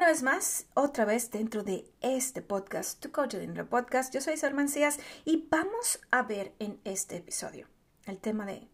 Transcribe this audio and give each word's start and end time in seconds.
una 0.00 0.08
vez 0.08 0.22
más, 0.22 0.66
otra 0.72 1.04
vez 1.04 1.30
dentro 1.30 1.62
de 1.62 1.84
este 2.00 2.40
podcast, 2.40 3.02
Tu 3.02 3.12
Coach 3.12 3.34
de 3.34 3.64
Podcast. 3.66 4.14
Yo 4.14 4.22
soy 4.22 4.38
Salman 4.38 4.70
Cías 4.70 4.98
y 5.26 5.46
vamos 5.50 6.00
a 6.10 6.22
ver 6.22 6.54
en 6.58 6.80
este 6.84 7.18
episodio 7.18 7.66
el 8.06 8.18
tema 8.18 8.46
de 8.46 8.66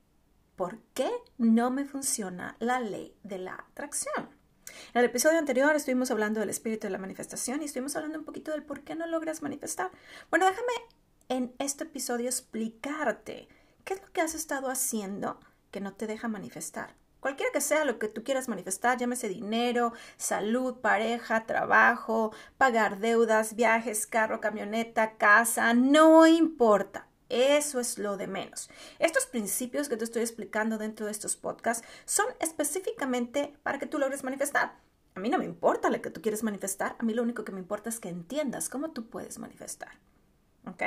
¿por 0.55 0.79
qué 0.95 1.11
no 1.37 1.73
me 1.73 1.85
funciona 1.85 2.55
la 2.61 2.79
ley 2.79 3.13
de 3.25 3.39
la 3.39 3.55
atracción? 3.55 4.31
En 4.95 5.01
el 5.01 5.07
episodio 5.07 5.41
anterior 5.41 5.75
estuvimos 5.75 6.13
hablando 6.13 6.39
del 6.39 6.51
espíritu 6.51 6.87
de 6.87 6.93
la 6.93 6.99
manifestación 6.99 7.61
y 7.61 7.65
estuvimos 7.65 7.97
hablando 7.97 8.21
un 8.21 8.25
poquito 8.25 8.53
del 8.53 8.63
por 8.63 8.83
qué 8.83 8.95
no 8.95 9.09
logras 9.09 9.43
manifestar. 9.43 9.91
Bueno, 10.31 10.47
déjame 10.47 10.75
en 11.29 11.53
este 11.59 11.83
episodio 11.83 12.29
explicarte 12.29 13.49
qué 13.83 13.95
es 13.95 14.01
lo 14.01 14.13
que 14.13 14.21
has 14.21 14.37
estado 14.37 14.71
haciendo 14.71 15.41
que 15.73 15.81
no 15.81 15.93
te 15.93 16.07
deja 16.07 16.29
manifestar. 16.29 16.95
Cualquiera 17.27 17.51
que 17.51 17.61
sea 17.61 17.85
lo 17.85 17.99
que 17.99 18.07
tú 18.07 18.23
quieras 18.23 18.47
manifestar, 18.47 18.99
llámese 18.99 19.29
dinero, 19.29 19.93
salud, 20.17 20.77
pareja, 20.77 21.45
trabajo, 21.45 22.33
pagar 22.57 23.01
deudas, 23.01 23.57
viajes, 23.57 24.07
carro, 24.07 24.41
camioneta, 24.41 25.17
casa, 25.17 25.75
no 25.75 26.29
importa. 26.29 27.09
Eso 27.29 27.81
es 27.81 27.99
lo 27.99 28.17
de 28.17 28.29
menos. 28.29 28.71
Estos 29.01 29.27
principios 29.27 29.89
que 29.89 29.97
te 29.97 30.05
estoy 30.05 30.23
explicando 30.23 30.79
dentro 30.79 31.07
de 31.07 31.11
estos 31.11 31.37
podcasts 31.37 31.85
son 32.05 32.27
específicamente 32.39 33.57
para 33.65 33.81
que 33.81 33.87
tú 33.87 33.99
logres 33.99 34.23
manifestar. 34.23 34.77
A 35.17 35.19
mí 35.19 35.29
no 35.29 35.39
me 35.39 35.47
importa 35.47 35.91
lo 35.91 36.01
que 36.01 36.11
tú 36.11 36.23
quieres 36.23 36.45
manifestar, 36.45 36.95
a 36.97 37.03
mí 37.03 37.13
lo 37.13 37.25
único 37.25 37.43
que 37.43 37.51
me 37.51 37.59
importa 37.59 37.89
es 37.89 37.99
que 37.99 38.09
entiendas 38.09 38.69
cómo 38.69 38.93
tú 38.93 39.09
puedes 39.09 39.41
manifestar. 39.41 39.91
¿Ok? 40.65 40.83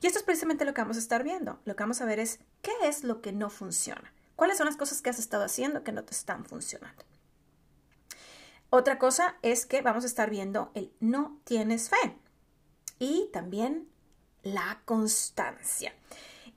Y 0.00 0.06
esto 0.06 0.20
es 0.20 0.24
precisamente 0.24 0.64
lo 0.64 0.72
que 0.72 0.80
vamos 0.80 0.96
a 0.96 1.00
estar 1.00 1.22
viendo. 1.22 1.60
Lo 1.66 1.76
que 1.76 1.82
vamos 1.82 2.00
a 2.00 2.06
ver 2.06 2.18
es 2.18 2.40
qué 2.62 2.72
es 2.84 3.04
lo 3.04 3.20
que 3.20 3.32
no 3.32 3.50
funciona. 3.50 4.10
¿Cuáles 4.36 4.58
son 4.58 4.66
las 4.66 4.76
cosas 4.76 5.02
que 5.02 5.10
has 5.10 5.18
estado 5.18 5.44
haciendo 5.44 5.82
que 5.82 5.92
no 5.92 6.04
te 6.04 6.12
están 6.12 6.44
funcionando? 6.44 7.04
Otra 8.70 8.98
cosa 8.98 9.36
es 9.42 9.64
que 9.64 9.80
vamos 9.80 10.04
a 10.04 10.06
estar 10.06 10.28
viendo 10.28 10.70
el 10.74 10.92
no 11.00 11.40
tienes 11.44 11.88
fe 11.88 12.18
y 12.98 13.30
también 13.32 13.88
la 14.42 14.82
constancia. 14.84 15.94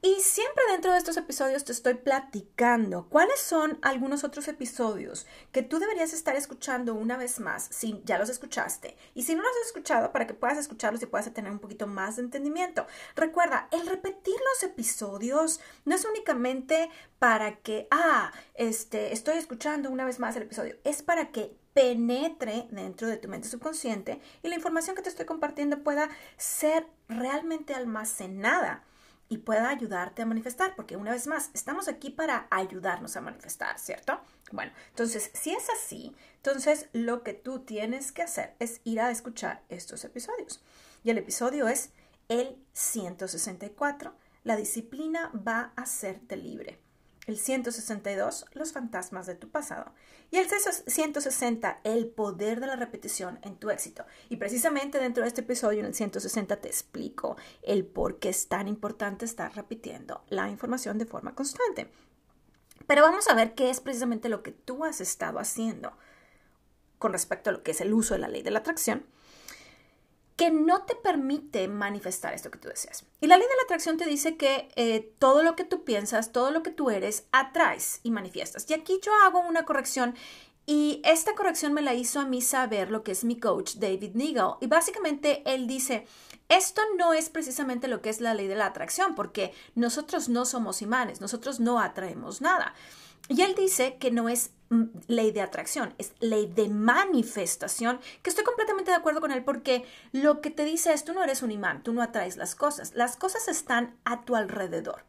Y 0.01 0.21
siempre 0.21 0.63
dentro 0.71 0.93
de 0.93 0.97
estos 0.97 1.17
episodios 1.17 1.65
te 1.65 1.73
estoy 1.73 1.95
platicando 1.95 3.09
cuáles 3.09 3.37
son 3.41 3.79
algunos 3.81 4.23
otros 4.23 4.47
episodios 4.47 5.27
que 5.51 5.61
tú 5.61 5.77
deberías 5.77 6.13
estar 6.13 6.37
escuchando 6.37 6.95
una 6.95 7.17
vez 7.17 7.41
más 7.41 7.67
si 7.69 8.01
ya 8.05 8.17
los 8.17 8.29
escuchaste. 8.29 8.95
Y 9.13 9.23
si 9.23 9.35
no 9.35 9.41
los 9.41 9.51
has 9.51 9.67
escuchado, 9.67 10.13
para 10.13 10.25
que 10.25 10.33
puedas 10.33 10.57
escucharlos 10.57 11.03
y 11.03 11.05
puedas 11.05 11.29
tener 11.33 11.51
un 11.51 11.59
poquito 11.59 11.85
más 11.85 12.15
de 12.15 12.21
entendimiento. 12.21 12.87
Recuerda, 13.17 13.67
el 13.71 13.85
repetir 13.87 14.35
los 14.53 14.63
episodios 14.63 15.59
no 15.83 15.95
es 15.95 16.05
únicamente 16.05 16.89
para 17.19 17.57
que, 17.57 17.89
ah, 17.91 18.31
este, 18.53 19.11
estoy 19.11 19.37
escuchando 19.37 19.89
una 19.89 20.05
vez 20.05 20.17
más 20.17 20.33
el 20.37 20.43
episodio. 20.43 20.77
Es 20.85 21.03
para 21.03 21.33
que 21.33 21.57
penetre 21.73 22.67
dentro 22.71 23.09
de 23.09 23.17
tu 23.17 23.27
mente 23.27 23.49
subconsciente 23.49 24.21
y 24.43 24.47
la 24.47 24.55
información 24.55 24.95
que 24.95 25.01
te 25.01 25.09
estoy 25.09 25.25
compartiendo 25.25 25.83
pueda 25.83 26.09
ser 26.37 26.87
realmente 27.09 27.73
almacenada 27.73 28.85
y 29.29 29.37
pueda 29.37 29.69
ayudarte 29.69 30.23
a 30.23 30.25
manifestar, 30.25 30.75
porque 30.75 30.97
una 30.97 31.11
vez 31.11 31.27
más, 31.27 31.51
estamos 31.53 31.87
aquí 31.87 32.09
para 32.09 32.47
ayudarnos 32.49 33.15
a 33.15 33.21
manifestar, 33.21 33.77
¿cierto? 33.79 34.19
Bueno, 34.51 34.71
entonces, 34.89 35.29
si 35.33 35.51
es 35.51 35.67
así, 35.69 36.15
entonces 36.37 36.89
lo 36.93 37.23
que 37.23 37.33
tú 37.33 37.59
tienes 37.59 38.11
que 38.11 38.23
hacer 38.23 38.55
es 38.59 38.81
ir 38.83 38.99
a 38.99 39.11
escuchar 39.11 39.61
estos 39.69 40.03
episodios. 40.03 40.61
Y 41.03 41.11
el 41.11 41.19
episodio 41.19 41.67
es 41.67 41.91
el 42.27 42.57
164, 42.73 44.13
la 44.43 44.55
disciplina 44.55 45.31
va 45.35 45.73
a 45.75 45.83
hacerte 45.83 46.35
libre 46.35 46.79
el 47.29 47.37
162, 47.37 48.45
los 48.53 48.73
fantasmas 48.73 49.27
de 49.27 49.35
tu 49.35 49.49
pasado, 49.49 49.93
y 50.31 50.37
el 50.37 50.47
160, 50.49 51.79
el 51.83 52.07
poder 52.07 52.59
de 52.59 52.67
la 52.67 52.75
repetición 52.75 53.39
en 53.43 53.55
tu 53.55 53.69
éxito. 53.69 54.05
Y 54.29 54.37
precisamente 54.37 54.99
dentro 54.99 55.23
de 55.23 55.29
este 55.29 55.41
episodio, 55.41 55.79
en 55.79 55.85
el 55.85 55.95
160, 55.95 56.57
te 56.57 56.67
explico 56.67 57.37
el 57.61 57.85
por 57.85 58.19
qué 58.19 58.29
es 58.29 58.47
tan 58.47 58.67
importante 58.67 59.25
estar 59.25 59.55
repitiendo 59.55 60.23
la 60.29 60.49
información 60.49 60.97
de 60.97 61.05
forma 61.05 61.35
constante. 61.35 61.91
Pero 62.87 63.03
vamos 63.03 63.27
a 63.29 63.35
ver 63.35 63.53
qué 63.53 63.69
es 63.69 63.79
precisamente 63.79 64.29
lo 64.29 64.41
que 64.41 64.51
tú 64.51 64.83
has 64.83 64.99
estado 64.99 65.39
haciendo 65.39 65.93
con 66.97 67.13
respecto 67.13 67.49
a 67.49 67.53
lo 67.53 67.63
que 67.63 67.71
es 67.71 67.81
el 67.81 67.93
uso 67.93 68.15
de 68.15 68.19
la 68.19 68.27
ley 68.27 68.41
de 68.41 68.51
la 68.51 68.59
atracción 68.59 69.05
que 70.39 70.51
no 70.51 70.83
te 70.83 70.95
permite 70.95 71.67
manifestar 71.67 72.33
esto 72.33 72.49
que 72.49 72.59
tú 72.59 72.69
deseas. 72.69 73.03
Y 73.19 73.27
la 73.27 73.35
ley 73.35 73.45
de 73.45 73.55
la 73.57 73.63
atracción 73.63 73.97
te 73.97 74.05
dice 74.05 74.37
que 74.37 74.69
eh, 74.77 75.13
todo 75.19 75.43
lo 75.43 75.57
que 75.57 75.65
tú 75.65 75.83
piensas, 75.83 76.31
todo 76.31 76.49
lo 76.49 76.63
que 76.63 76.71
tú 76.71 76.91
eres, 76.91 77.25
atraes 77.33 77.99
y 78.03 78.11
manifiestas. 78.11 78.65
Y 78.69 78.73
aquí 78.73 79.01
yo 79.03 79.11
hago 79.25 79.41
una 79.41 79.65
corrección 79.65 80.15
y 80.65 81.01
esta 81.03 81.35
corrección 81.35 81.73
me 81.73 81.81
la 81.81 81.93
hizo 81.93 82.21
a 82.21 82.25
mí 82.25 82.41
saber 82.41 82.89
lo 82.89 83.03
que 83.03 83.11
es 83.11 83.25
mi 83.25 83.37
coach 83.37 83.73
David 83.75 84.11
Nigel. 84.13 84.51
Y 84.61 84.67
básicamente 84.67 85.43
él 85.45 85.67
dice, 85.67 86.07
esto 86.47 86.81
no 86.97 87.11
es 87.11 87.29
precisamente 87.29 87.89
lo 87.89 88.01
que 88.01 88.09
es 88.09 88.21
la 88.21 88.33
ley 88.33 88.47
de 88.47 88.55
la 88.55 88.67
atracción, 88.67 89.15
porque 89.15 89.51
nosotros 89.75 90.29
no 90.29 90.45
somos 90.45 90.81
imanes, 90.81 91.19
nosotros 91.19 91.59
no 91.59 91.81
atraemos 91.81 92.39
nada. 92.39 92.73
Y 93.27 93.41
él 93.41 93.55
dice 93.55 93.97
que 93.97 94.11
no 94.11 94.29
es 94.29 94.51
mm, 94.69 94.83
ley 95.07 95.31
de 95.31 95.41
atracción, 95.41 95.93
es 95.97 96.13
ley 96.19 96.47
de 96.47 96.69
manifestación, 96.69 97.99
que 98.23 98.29
estoy 98.29 98.43
completamente 98.43 98.91
de 98.91 98.97
acuerdo 98.97 99.21
con 99.21 99.31
él 99.31 99.43
porque 99.43 99.85
lo 100.11 100.41
que 100.41 100.49
te 100.49 100.65
dice 100.65 100.93
es, 100.93 101.03
tú 101.03 101.13
no 101.13 101.23
eres 101.23 101.43
un 101.43 101.51
imán, 101.51 101.83
tú 101.83 101.93
no 101.93 102.01
atraes 102.01 102.37
las 102.37 102.55
cosas, 102.55 102.93
las 102.95 103.17
cosas 103.17 103.47
están 103.47 103.97
a 104.05 104.25
tu 104.25 104.35
alrededor. 104.35 105.05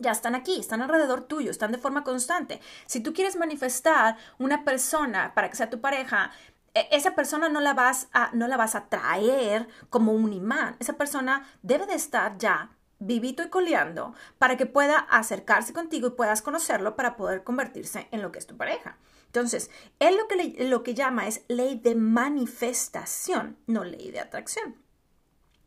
Ya 0.00 0.12
están 0.12 0.36
aquí, 0.36 0.60
están 0.60 0.80
alrededor 0.80 1.22
tuyo, 1.22 1.50
están 1.50 1.72
de 1.72 1.78
forma 1.78 2.04
constante. 2.04 2.60
Si 2.86 3.00
tú 3.00 3.12
quieres 3.12 3.36
manifestar 3.36 4.16
una 4.38 4.64
persona 4.64 5.34
para 5.34 5.50
que 5.50 5.56
sea 5.56 5.70
tu 5.70 5.80
pareja, 5.80 6.30
e, 6.74 6.88
esa 6.92 7.16
persona 7.16 7.48
no 7.48 7.60
la 7.60 7.74
vas 7.74 8.08
a 8.12 8.30
no 8.32 8.46
la 8.46 8.56
vas 8.56 8.76
a 8.76 8.88
traer 8.88 9.66
como 9.90 10.12
un 10.12 10.32
imán. 10.32 10.76
Esa 10.78 10.92
persona 10.92 11.48
debe 11.62 11.86
de 11.86 11.94
estar 11.94 12.38
ya 12.38 12.70
vivito 12.98 13.42
y 13.42 13.48
coleando 13.48 14.14
para 14.38 14.56
que 14.56 14.66
pueda 14.66 14.98
acercarse 14.98 15.72
contigo 15.72 16.08
y 16.08 16.12
puedas 16.12 16.42
conocerlo 16.42 16.96
para 16.96 17.16
poder 17.16 17.44
convertirse 17.44 18.08
en 18.10 18.22
lo 18.22 18.32
que 18.32 18.38
es 18.38 18.46
tu 18.46 18.56
pareja. 18.56 18.98
Entonces, 19.26 19.70
él 19.98 20.16
lo 20.16 20.26
que, 20.26 20.64
lo 20.64 20.82
que 20.82 20.94
llama 20.94 21.26
es 21.28 21.42
ley 21.48 21.78
de 21.78 21.94
manifestación, 21.94 23.58
no 23.66 23.84
ley 23.84 24.10
de 24.10 24.20
atracción. 24.20 24.76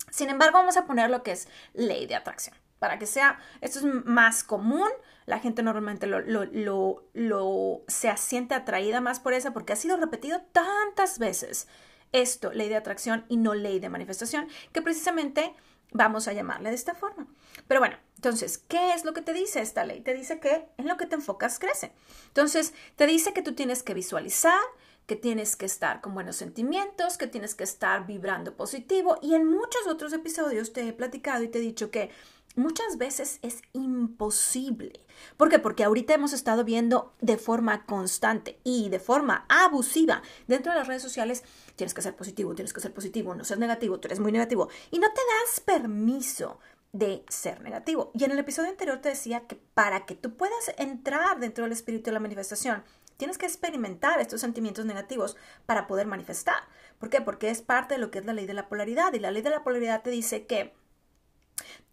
Sin 0.10 0.30
embargo, 0.30 0.58
vamos 0.58 0.78
a 0.78 0.86
poner 0.86 1.10
lo 1.10 1.24
que 1.24 1.32
es 1.32 1.48
ley 1.74 2.06
de 2.08 2.16
atracción. 2.16 2.56
Para 2.80 2.98
que 2.98 3.06
sea, 3.06 3.40
esto 3.62 3.80
es 3.80 3.86
más 3.86 4.44
común, 4.44 4.90
la 5.28 5.40
gente 5.40 5.62
normalmente 5.62 6.08
lo, 6.08 6.20
lo, 6.20 7.06
lo, 7.14 7.84
se 7.88 8.10
asiente 8.10 8.56
atraída 8.56 9.02
más 9.02 9.20
por 9.20 9.34
esa 9.34 9.54
porque 9.54 9.74
ha 9.74 9.76
sido 9.76 9.98
repetido 9.98 10.42
tantas 10.52 11.20
veces 11.20 11.68
esto, 12.12 12.52
ley 12.52 12.70
de 12.70 12.76
atracción 12.76 13.24
y 13.30 13.38
no 13.38 13.54
ley 13.54 13.80
de 13.80 13.90
manifestación, 13.90 14.48
que 14.74 14.82
precisamente 14.82 15.54
Vamos 15.92 16.28
a 16.28 16.34
llamarle 16.34 16.70
de 16.70 16.76
esta 16.76 16.96
forma. 16.96 17.28
Pero 17.68 17.82
bueno, 17.82 17.98
entonces, 18.16 18.58
¿qué 18.58 18.94
es 18.94 19.04
lo 19.04 19.14
que 19.14 19.22
te 19.22 19.34
dice 19.34 19.62
esta 19.62 19.84
ley? 19.84 20.02
Te 20.02 20.14
dice 20.14 20.40
que 20.40 20.68
en 20.78 20.88
lo 20.88 20.98
que 20.98 21.06
te 21.06 21.16
enfocas 21.16 21.60
crece. 21.60 21.92
Entonces, 22.28 22.74
te 22.96 23.08
dice 23.08 23.34
que 23.34 23.42
tú 23.42 23.56
tienes 23.56 23.84
que 23.84 23.94
visualizar, 23.94 24.62
que 25.06 25.16
tienes 25.16 25.56
que 25.56 25.66
estar 25.66 26.00
con 26.00 26.14
buenos 26.14 26.38
sentimientos, 26.38 27.18
que 27.18 27.28
tienes 27.28 27.56
que 27.56 27.64
estar 27.64 28.06
vibrando 28.06 28.56
positivo. 28.56 29.18
Y 29.22 29.36
en 29.36 29.46
muchos 29.48 29.88
otros 29.88 30.14
episodios 30.14 30.72
te 30.72 30.88
he 30.88 30.94
platicado 30.94 31.44
y 31.44 31.50
te 31.50 31.58
he 31.58 31.62
dicho 31.62 31.92
que 31.92 32.12
muchas 32.56 32.98
veces 32.98 33.40
es 33.42 33.62
imposible. 33.74 35.00
¿Por 35.38 35.50
qué? 35.50 35.60
Porque 35.60 35.84
ahorita 35.84 36.14
hemos 36.14 36.34
estado 36.34 36.64
viendo 36.64 37.14
de 37.22 37.38
forma 37.38 37.86
constante 37.86 38.60
y 38.64 38.90
de 38.90 39.00
forma 39.00 39.46
abusiva 39.50 40.22
dentro 40.48 40.72
de 40.72 40.80
las 40.80 40.88
redes 40.88 41.02
sociales, 41.02 41.44
tienes 41.76 41.94
que 41.94 42.02
ser 42.02 42.16
positivo, 42.16 42.56
tienes 42.56 42.74
que 42.74 42.82
ser 42.82 42.94
positivo, 42.94 43.36
no 43.36 43.44
seas 43.44 43.60
negativo, 43.60 44.00
tú 44.00 44.08
eres 44.08 44.20
muy 44.20 44.32
negativo 44.32 44.70
y 44.90 45.00
no 45.00 45.08
te 45.08 45.22
das 45.22 45.60
permiso 45.60 46.60
de 46.94 47.24
ser 47.30 47.62
negativo. 47.62 48.12
Y 48.14 48.24
en 48.24 48.32
el 48.32 48.40
episodio 48.40 48.70
anterior 48.70 49.00
te 49.00 49.10
decía 49.10 49.48
que 49.48 49.56
para 49.74 50.06
que 50.06 50.16
tú 50.16 50.36
puedas 50.36 50.72
entrar 50.78 51.40
dentro 51.40 51.64
del 51.64 51.74
espíritu 51.74 52.06
de 52.06 52.14
la 52.14 52.20
manifestación, 52.20 52.84
tienes 53.18 53.38
que 53.38 53.46
experimentar 53.46 54.20
estos 54.20 54.42
sentimientos 54.42 54.86
negativos 54.86 55.38
para 55.66 55.88
poder 55.88 56.08
manifestar. 56.08 56.64
¿Por 57.00 57.10
qué? 57.10 57.22
Porque 57.22 57.50
es 57.50 57.62
parte 57.62 57.94
de 57.94 58.00
lo 58.00 58.12
que 58.12 58.20
es 58.20 58.26
la 58.26 58.34
ley 58.34 58.46
de 58.46 58.54
la 58.54 58.68
polaridad 58.68 59.14
y 59.14 59.20
la 59.20 59.32
ley 59.32 59.42
de 59.42 59.52
la 59.52 59.64
polaridad 59.64 60.02
te 60.02 60.10
dice 60.10 60.46
que 60.46 60.74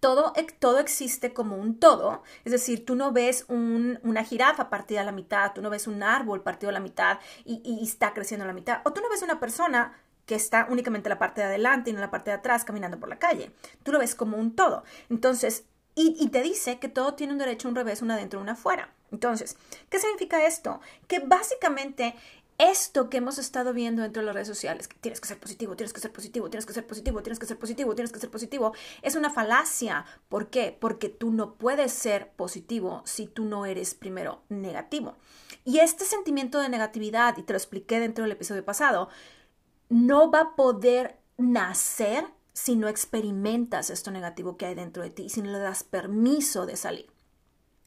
todo, 0.00 0.32
todo 0.58 0.78
existe 0.78 1.32
como 1.32 1.56
un 1.56 1.78
todo, 1.78 2.22
es 2.44 2.52
decir, 2.52 2.86
tú 2.86 2.94
no 2.94 3.12
ves 3.12 3.46
una 3.48 4.25
jirafa 4.25 4.70
partida 4.70 5.00
a 5.00 5.04
la 5.04 5.12
mitad, 5.12 5.52
tú 5.52 5.62
no 5.62 5.70
ves 5.70 5.86
un 5.86 6.02
árbol 6.02 6.42
partido 6.42 6.70
a 6.70 6.72
la 6.72 6.80
mitad 6.80 7.19
y, 7.44 7.80
está 7.82 8.14
creciendo 8.14 8.44
a 8.44 8.48
la 8.48 8.52
mitad, 8.52 8.80
o 8.84 8.92
tú 8.92 9.00
no 9.00 9.08
ves 9.08 9.22
una 9.22 9.40
persona 9.40 9.98
que 10.26 10.34
está 10.34 10.66
únicamente 10.70 11.08
en 11.08 11.14
la 11.14 11.19
parte 11.19 11.40
de 11.40 11.46
adelante 11.46 11.90
y 11.90 11.92
no 11.94 12.00
la 12.00 12.10
parte 12.10 12.30
de 12.30 12.36
atrás 12.36 12.64
caminando 12.64 13.00
por 13.00 13.08
la 13.08 13.19
calle. 13.19 13.50
Tú 13.82 13.92
lo 13.92 13.98
ves 13.98 14.14
como 14.14 14.36
un 14.36 14.54
todo. 14.54 14.84
Entonces, 15.08 15.64
y, 15.94 16.14
y, 16.20 16.28
te 16.28 16.42
dice 16.42 16.78
que 16.78 16.88
todo 16.88 17.14
tiene 17.14 17.32
un 17.32 17.38
derecho, 17.38 17.66
un 17.66 17.75
revés, 17.75 18.02
una 18.02 18.14
adentro, 18.14 18.38
una 18.38 18.52
afuera. 18.52 18.92
Entonces, 19.10 19.56
¿qué 19.88 19.98
significa 19.98 20.46
esto? 20.46 20.80
Que 21.06 21.20
básicamente 21.20 22.14
esto 22.58 23.08
que 23.08 23.19
hemos 23.19 23.38
estado 23.38 23.72
viendo 23.72 24.02
dentro 24.02 24.20
de 24.20 24.26
las 24.26 24.34
redes 24.34 24.49
sociales, 24.49 24.88
que 24.88 24.96
tienes 24.96 25.20
que 25.20 25.28
ser 25.28 25.38
positivo, 25.38 25.76
tienes 25.76 25.93
que 25.93 26.00
ser 26.00 26.12
positivo, 26.12 26.50
tienes 26.50 26.66
que 26.66 26.75
ser 26.75 26.87
positivo, 26.87 27.22
tienes 27.22 27.38
que 27.38 27.46
ser 27.46 27.58
positivo, 27.58 27.94
tienes 27.94 28.12
que 28.12 28.19
ser 28.19 28.31
positivo, 28.31 28.75
es 29.02 29.14
una 29.14 29.31
falacia. 29.31 30.05
¿Por 30.28 30.50
qué? 30.50 30.76
Porque 30.78 31.08
tú 31.08 31.31
no 31.31 31.55
puedes 31.55 31.93
ser 31.93 32.32
positivo 32.32 33.02
si 33.05 33.26
tú 33.28 33.44
no 33.44 33.64
eres 33.64 33.94
primero 33.94 34.43
negativo. 34.49 35.16
Y 35.64 35.78
este 35.78 36.05
sentimiento 36.05 36.60
de 36.60 36.69
negatividad, 36.69 37.38
y 37.38 37.44
te 37.44 37.52
lo 37.52 37.58
expliqué 37.58 38.00
dentro 38.00 38.25
del 38.25 38.32
episodio 38.32 38.64
pasado, 38.64 39.08
no 39.88 40.31
va 40.31 40.40
a 40.40 40.56
poder 40.56 41.20
nacer 41.37 42.26
si 42.52 42.75
no 42.75 42.88
experimentas 42.88 43.88
esto 43.88 44.11
negativo 44.11 44.56
que 44.56 44.66
hay 44.66 44.75
dentro 44.75 45.04
de 45.04 45.11
ti, 45.11 45.28
si 45.28 45.43
no 45.43 45.52
le 45.52 45.61
das 45.61 45.84
permiso 45.84 46.66
de 46.66 46.76
salir. 46.76 47.08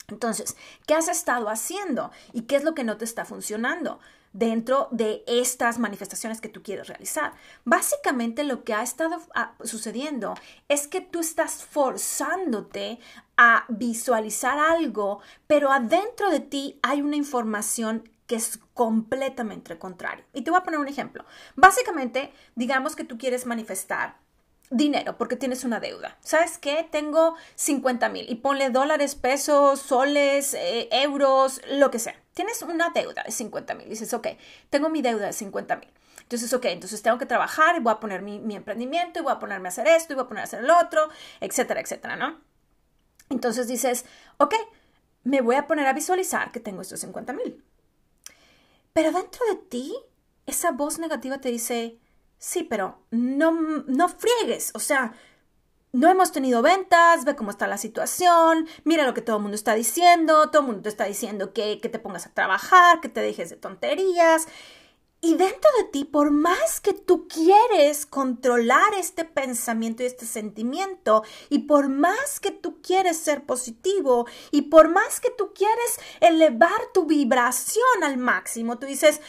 Entonces, 0.07 0.55
¿qué 0.87 0.93
has 0.93 1.09
estado 1.09 1.49
haciendo 1.49 2.11
y 2.31 2.43
qué 2.43 2.55
es 2.55 2.63
lo 2.63 2.73
que 2.73 2.85
no 2.85 2.97
te 2.97 3.03
está 3.03 3.25
funcionando? 3.25 3.99
Dentro 4.33 4.87
de 4.91 5.23
estas 5.27 5.79
manifestaciones 5.79 6.41
que 6.41 6.49
tú 6.49 6.63
quieres 6.63 6.87
realizar. 6.87 7.33
Básicamente 7.65 8.43
lo 8.43 8.63
que 8.63 8.73
ha 8.73 8.83
estado 8.83 9.21
ah, 9.35 9.53
sucediendo 9.63 10.35
es 10.69 10.87
que 10.87 11.01
tú 11.01 11.19
estás 11.19 11.63
forzándote 11.63 12.99
a 13.37 13.65
visualizar 13.69 14.57
algo, 14.57 15.19
pero 15.47 15.71
adentro 15.71 16.29
de 16.29 16.39
ti 16.39 16.79
hay 16.81 17.01
una 17.01 17.15
información 17.15 18.09
que 18.27 18.35
es 18.35 18.59
completamente 18.73 19.77
contrario. 19.77 20.23
Y 20.33 20.43
te 20.43 20.51
voy 20.51 20.59
a 20.59 20.63
poner 20.63 20.79
un 20.79 20.87
ejemplo. 20.87 21.25
Básicamente, 21.55 22.33
digamos 22.55 22.95
que 22.95 23.03
tú 23.03 23.17
quieres 23.17 23.45
manifestar 23.45 24.21
dinero 24.71 25.17
porque 25.17 25.35
tienes 25.35 25.63
una 25.63 25.79
deuda. 25.79 26.17
¿Sabes 26.21 26.57
qué? 26.57 26.87
Tengo 26.89 27.35
50 27.55 28.09
mil 28.09 28.25
y 28.29 28.35
ponle 28.35 28.71
dólares, 28.71 29.13
pesos, 29.15 29.79
soles, 29.79 30.55
eh, 30.55 30.89
euros, 30.91 31.61
lo 31.69 31.91
que 31.91 31.99
sea. 31.99 32.15
Tienes 32.33 32.61
una 32.63 32.89
deuda 32.89 33.23
de 33.23 33.31
50 33.31 33.75
mil. 33.75 33.87
Dices, 33.87 34.13
ok, 34.13 34.29
tengo 34.69 34.89
mi 34.89 35.01
deuda 35.01 35.27
de 35.27 35.33
50 35.33 35.75
mil. 35.75 35.89
Entonces, 36.21 36.53
ok, 36.53 36.65
entonces 36.65 37.01
tengo 37.01 37.17
que 37.17 37.25
trabajar 37.25 37.75
y 37.75 37.81
voy 37.81 37.91
a 37.91 37.99
poner 37.99 38.21
mi, 38.21 38.39
mi, 38.39 38.55
emprendimiento 38.55 39.19
y 39.19 39.21
voy 39.21 39.33
a 39.33 39.39
ponerme 39.39 39.67
a 39.67 39.69
hacer 39.69 39.87
esto 39.87 40.13
y 40.13 40.15
voy 40.15 40.23
a 40.23 40.27
poner 40.29 40.41
a 40.41 40.45
hacer 40.45 40.63
el 40.63 40.69
otro, 40.69 41.09
etcétera, 41.41 41.81
etcétera, 41.81 42.15
¿no? 42.15 42.39
Entonces 43.29 43.67
dices, 43.67 44.05
ok, 44.37 44.55
me 45.23 45.41
voy 45.41 45.57
a 45.57 45.67
poner 45.67 45.87
a 45.87 45.93
visualizar 45.93 46.53
que 46.53 46.61
tengo 46.61 46.81
estos 46.81 47.01
50 47.01 47.33
mil. 47.33 47.63
Pero 48.93 49.11
dentro 49.11 49.45
de 49.47 49.55
ti, 49.55 49.93
esa 50.45 50.71
voz 50.71 50.99
negativa 50.99 51.39
te 51.39 51.49
dice, 51.49 51.97
Sí, 52.41 52.63
pero 52.63 52.97
no, 53.11 53.51
no 53.51 54.09
friegues, 54.09 54.71
o 54.73 54.79
sea, 54.79 55.13
no 55.91 56.09
hemos 56.09 56.31
tenido 56.31 56.63
ventas, 56.63 57.23
ve 57.23 57.35
cómo 57.35 57.51
está 57.51 57.67
la 57.67 57.77
situación, 57.77 58.67
mira 58.83 59.05
lo 59.05 59.13
que 59.13 59.21
todo 59.21 59.35
el 59.35 59.43
mundo 59.43 59.53
está 59.55 59.75
diciendo, 59.75 60.49
todo 60.49 60.63
el 60.63 60.67
mundo 60.69 60.81
te 60.81 60.89
está 60.89 61.05
diciendo 61.05 61.53
que, 61.53 61.79
que 61.79 61.87
te 61.87 61.99
pongas 61.99 62.25
a 62.25 62.33
trabajar, 62.33 62.99
que 62.99 63.09
te 63.09 63.21
dejes 63.21 63.51
de 63.51 63.57
tonterías. 63.57 64.47
Y 65.21 65.35
dentro 65.35 65.69
de 65.77 65.83
ti, 65.91 66.03
por 66.03 66.31
más 66.31 66.81
que 66.81 66.93
tú 66.93 67.27
quieres 67.27 68.07
controlar 68.07 68.95
este 68.97 69.23
pensamiento 69.23 70.01
y 70.01 70.07
este 70.07 70.25
sentimiento, 70.25 71.23
y 71.49 71.59
por 71.59 71.89
más 71.89 72.39
que 72.39 72.49
tú 72.49 72.81
quieres 72.81 73.17
ser 73.17 73.43
positivo, 73.45 74.25
y 74.49 74.63
por 74.63 74.89
más 74.89 75.19
que 75.19 75.29
tú 75.29 75.53
quieres 75.53 75.99
elevar 76.21 76.87
tu 76.91 77.05
vibración 77.05 78.03
al 78.03 78.17
máximo, 78.17 78.79
tú 78.79 78.87
dices, 78.87 79.21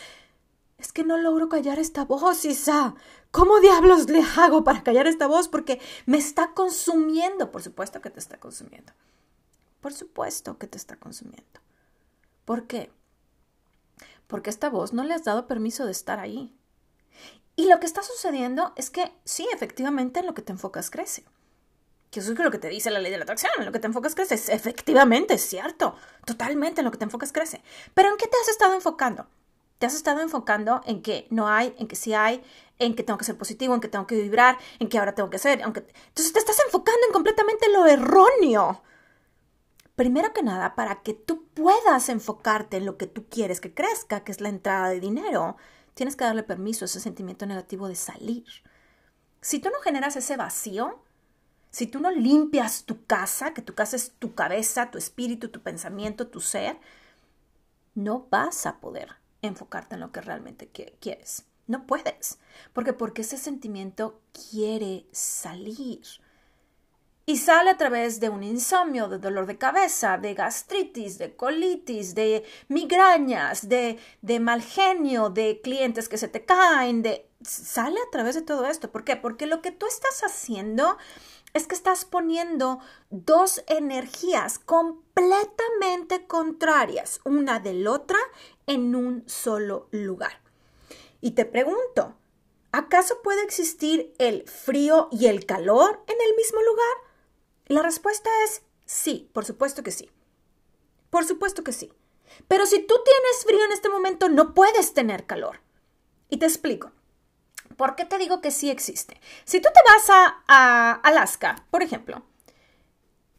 es 0.82 0.92
que 0.92 1.04
no 1.04 1.16
logro 1.16 1.48
callar 1.48 1.78
esta 1.78 2.04
voz, 2.04 2.44
Isa. 2.44 2.96
¿Cómo 3.30 3.60
diablos 3.60 4.08
le 4.08 4.20
hago 4.36 4.64
para 4.64 4.82
callar 4.82 5.06
esta 5.06 5.28
voz? 5.28 5.46
Porque 5.48 5.80
me 6.06 6.18
está 6.18 6.54
consumiendo. 6.54 7.52
Por 7.52 7.62
supuesto 7.62 8.00
que 8.00 8.10
te 8.10 8.18
está 8.18 8.38
consumiendo. 8.38 8.92
Por 9.80 9.92
supuesto 9.92 10.58
que 10.58 10.66
te 10.66 10.76
está 10.76 10.96
consumiendo. 10.96 11.60
¿Por 12.44 12.66
qué? 12.66 12.90
Porque 14.26 14.50
esta 14.50 14.70
voz 14.70 14.92
no 14.92 15.04
le 15.04 15.14
has 15.14 15.22
dado 15.22 15.46
permiso 15.46 15.86
de 15.86 15.92
estar 15.92 16.18
ahí. 16.18 16.52
Y 17.54 17.68
lo 17.68 17.78
que 17.78 17.86
está 17.86 18.02
sucediendo 18.02 18.72
es 18.74 18.90
que 18.90 19.12
sí, 19.24 19.46
efectivamente, 19.52 20.18
en 20.18 20.26
lo 20.26 20.34
que 20.34 20.42
te 20.42 20.50
enfocas 20.50 20.90
crece. 20.90 21.24
Que 22.10 22.18
eso 22.18 22.32
es 22.32 22.38
lo 22.38 22.50
que 22.50 22.58
te 22.58 22.68
dice 22.68 22.90
la 22.90 22.98
ley 22.98 23.12
de 23.12 23.18
la 23.18 23.22
atracción. 23.22 23.52
En 23.58 23.66
lo 23.66 23.72
que 23.72 23.78
te 23.78 23.86
enfocas 23.86 24.16
crece. 24.16 24.34
efectivamente, 24.34 25.34
es 25.34 25.42
cierto. 25.42 25.94
Totalmente 26.26 26.80
en 26.80 26.86
lo 26.86 26.90
que 26.90 26.98
te 26.98 27.04
enfocas 27.04 27.32
crece. 27.32 27.62
Pero 27.94 28.08
¿en 28.08 28.16
qué 28.16 28.26
te 28.26 28.36
has 28.42 28.48
estado 28.48 28.74
enfocando? 28.74 29.28
Te 29.82 29.86
has 29.86 29.94
estado 29.94 30.20
enfocando 30.20 30.80
en 30.84 31.02
que 31.02 31.26
no 31.30 31.48
hay, 31.48 31.74
en 31.76 31.88
que 31.88 31.96
sí 31.96 32.14
hay, 32.14 32.40
en 32.78 32.94
que 32.94 33.02
tengo 33.02 33.18
que 33.18 33.24
ser 33.24 33.36
positivo, 33.36 33.74
en 33.74 33.80
que 33.80 33.88
tengo 33.88 34.06
que 34.06 34.14
vibrar, 34.14 34.56
en 34.78 34.88
que 34.88 34.96
ahora 34.96 35.16
tengo 35.16 35.28
que 35.28 35.40
ser, 35.40 35.60
aunque 35.64 35.80
entonces 35.80 36.32
te 36.32 36.38
estás 36.38 36.56
enfocando 36.64 37.00
en 37.08 37.12
completamente 37.12 37.68
lo 37.68 37.84
erróneo. 37.86 38.80
Primero 39.96 40.32
que 40.32 40.44
nada, 40.44 40.76
para 40.76 41.02
que 41.02 41.14
tú 41.14 41.48
puedas 41.52 42.08
enfocarte 42.10 42.76
en 42.76 42.86
lo 42.86 42.96
que 42.96 43.08
tú 43.08 43.26
quieres 43.28 43.60
que 43.60 43.74
crezca, 43.74 44.22
que 44.22 44.30
es 44.30 44.40
la 44.40 44.50
entrada 44.50 44.88
de 44.88 45.00
dinero, 45.00 45.56
tienes 45.94 46.14
que 46.14 46.22
darle 46.22 46.44
permiso 46.44 46.84
a 46.84 46.86
ese 46.86 47.00
sentimiento 47.00 47.44
negativo 47.44 47.88
de 47.88 47.96
salir. 47.96 48.44
Si 49.40 49.58
tú 49.58 49.68
no 49.70 49.80
generas 49.80 50.14
ese 50.14 50.36
vacío, 50.36 51.02
si 51.70 51.88
tú 51.88 51.98
no 51.98 52.12
limpias 52.12 52.84
tu 52.84 53.04
casa, 53.04 53.52
que 53.52 53.62
tu 53.62 53.74
casa 53.74 53.96
es 53.96 54.12
tu 54.20 54.36
cabeza, 54.36 54.92
tu 54.92 54.98
espíritu, 54.98 55.48
tu 55.48 55.60
pensamiento, 55.60 56.28
tu 56.28 56.38
ser, 56.38 56.78
no 57.96 58.28
vas 58.30 58.64
a 58.66 58.78
poder 58.78 59.21
enfocarte 59.42 59.94
en 59.94 60.00
lo 60.00 60.12
que 60.12 60.20
realmente 60.20 60.68
quieres. 60.68 61.44
No 61.66 61.86
puedes. 61.86 62.38
porque 62.72 62.92
Porque 62.92 63.22
ese 63.22 63.36
sentimiento 63.36 64.20
quiere 64.50 65.06
salir. 65.12 66.02
Y 67.24 67.36
sale 67.36 67.70
a 67.70 67.76
través 67.76 68.18
de 68.18 68.28
un 68.30 68.42
insomnio, 68.42 69.08
de 69.08 69.18
dolor 69.18 69.46
de 69.46 69.56
cabeza, 69.56 70.18
de 70.18 70.34
gastritis, 70.34 71.18
de 71.18 71.36
colitis, 71.36 72.16
de 72.16 72.44
migrañas, 72.66 73.68
de, 73.68 73.98
mal 74.40 74.60
genio, 74.60 75.30
de 75.30 75.60
clientes 75.62 76.08
que 76.08 76.18
se 76.18 76.28
te 76.28 76.44
caen, 76.44 77.02
de... 77.02 77.28
Sale 77.42 77.98
a 77.98 78.10
través 78.10 78.36
de 78.36 78.42
todo 78.42 78.66
esto. 78.66 78.90
¿Por 78.90 79.04
qué? 79.04 79.16
Porque 79.16 79.46
lo 79.46 79.62
que 79.62 79.72
tú 79.72 79.86
estás 79.86 80.22
haciendo 80.22 80.96
es 81.54 81.66
que 81.66 81.74
estás 81.74 82.04
poniendo 82.04 82.78
dos 83.10 83.62
energías 83.66 84.58
completamente 84.58 86.26
contrarias 86.26 87.20
una 87.24 87.58
de 87.58 87.74
la 87.74 87.92
otra 87.92 88.18
en 88.66 88.94
un 88.94 89.24
solo 89.28 89.88
lugar. 89.90 90.40
Y 91.20 91.32
te 91.32 91.44
pregunto, 91.44 92.16
¿acaso 92.72 93.22
puede 93.22 93.42
existir 93.42 94.12
el 94.18 94.48
frío 94.48 95.08
y 95.12 95.26
el 95.26 95.46
calor 95.46 96.02
en 96.06 96.16
el 96.28 96.36
mismo 96.36 96.60
lugar? 96.62 96.96
La 97.66 97.82
respuesta 97.82 98.30
es 98.44 98.62
sí, 98.84 99.30
por 99.32 99.44
supuesto 99.44 99.82
que 99.82 99.90
sí. 99.90 100.10
Por 101.10 101.24
supuesto 101.24 101.62
que 101.62 101.72
sí. 101.72 101.92
Pero 102.48 102.66
si 102.66 102.80
tú 102.80 102.94
tienes 103.04 103.44
frío 103.44 103.64
en 103.64 103.72
este 103.72 103.88
momento, 103.88 104.28
no 104.28 104.54
puedes 104.54 104.94
tener 104.94 105.26
calor. 105.26 105.60
Y 106.28 106.38
te 106.38 106.46
explico. 106.46 106.92
¿Por 107.76 107.96
qué 107.96 108.04
te 108.04 108.18
digo 108.18 108.40
que 108.40 108.50
sí 108.50 108.70
existe? 108.70 109.20
Si 109.44 109.60
tú 109.60 109.68
te 109.74 109.80
vas 109.86 110.08
a, 110.46 110.92
Alaska, 111.02 111.66
por 111.70 111.82
ejemplo, 111.82 112.22